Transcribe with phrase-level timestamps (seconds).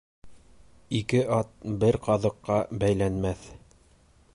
[0.99, 1.51] Ике ат
[1.85, 3.47] бер ҡаҙыҡҡа бәйләнмәҫ.